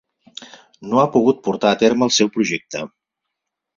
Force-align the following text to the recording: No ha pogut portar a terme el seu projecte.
No 0.93 1.01
ha 1.01 1.11
pogut 1.17 1.43
portar 1.49 1.73
a 1.73 1.79
terme 1.85 2.07
el 2.09 2.15
seu 2.19 2.33
projecte. 2.39 2.83